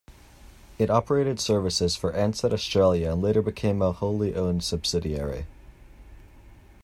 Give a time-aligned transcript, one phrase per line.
[0.79, 5.45] It operated services for Ansett Australia and later became a wholly owned subsidiary.